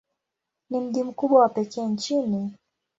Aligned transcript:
Ni 0.69 0.79
mji 0.79 1.03
mkubwa 1.03 1.41
wa 1.41 1.49
pekee 1.49 1.85
nchini. 1.85 2.53